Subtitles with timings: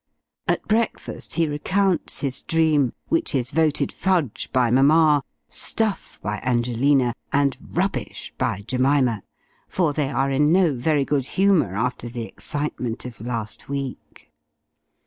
[0.47, 7.13] At breakfast he recounts his dream which is voted fudge by Mamma, stuff by Angelina,
[7.31, 9.21] and rubbish by Jemima;
[9.67, 14.31] for they are in no very good humour after the excitement of last week.